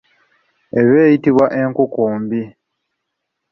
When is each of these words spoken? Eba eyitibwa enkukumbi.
Eba 0.79 0.97
eyitibwa 1.05 1.45
enkukumbi. 1.61 2.41